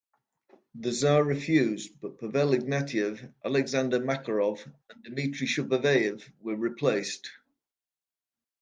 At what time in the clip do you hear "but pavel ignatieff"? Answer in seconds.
2.01-3.19